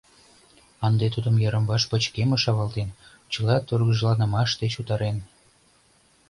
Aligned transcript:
Ынде 0.87 1.07
тудым 1.15 1.35
йырымваш 1.43 1.83
пычкемыш 1.91 2.43
авалтен, 2.51 2.89
чыла 3.31 3.55
тургыжланымаш 3.67 4.49
деч 4.61 4.73
утарен. 4.81 5.17